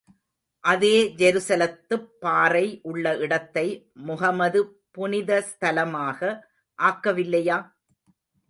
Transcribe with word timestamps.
அதே 0.63 0.95
ஜெருசலத்துப் 1.17 2.07
பாறை 2.19 2.79
உள்ள 2.83 3.13
இடத்தை 3.17 3.65
முகமது 4.07 4.61
புனித 4.91 5.31
ஸ்தலமாக 5.51 6.19
ஆக்கவில்லையா? 6.79 7.59